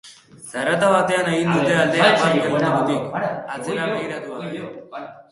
Zarata 0.51 0.87
batean 0.93 1.27
egin 1.33 1.51
dute 1.57 1.75
alde 1.81 1.99
aparkalekutik, 2.05 3.19
atzera 3.57 3.85
begiratu 3.91 4.39
gabe. 4.39 5.03